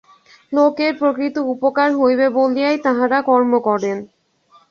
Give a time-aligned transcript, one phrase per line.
[0.51, 3.97] লোকের প্রকৃত উপকার হইবে বলিয়াই তাঁহারা কর্ম করেন।